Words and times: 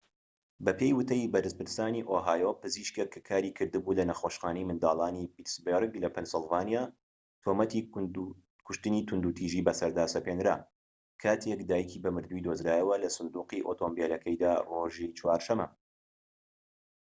بەپێی 0.65 0.95
وتەی 0.99 1.31
بەرپرسانی 1.33 2.07
ئۆهایۆ 2.11 2.51
پزیشكێک 2.61 3.09
کە 3.13 3.19
کاریکردبوو 3.29 3.97
لە 3.99 4.03
نەخۆشخانەی 4.09 4.67
منداڵانی 4.69 5.31
پیتسبەرگ 5.33 5.91
لە 6.03 6.09
پەنسیلڤانیا 6.15 6.83
تۆمەتی 7.43 7.81
کوشتنی 8.65 9.05
توندوتیژی 9.07 9.65
بەسەردا 9.67 10.05
سەپێنرا 10.15 10.55
کاتێك 11.21 11.61
دایکی 11.69 12.01
بە 12.03 12.09
مردویی 12.15 12.45
دۆزرایەوە 12.47 12.95
لە 13.03 13.09
سندوقی 13.15 13.65
ئۆتۆمبیلەکەیدا 13.67 14.53
ڕۆژی 14.69 15.13
چوارشەمە 15.17 15.67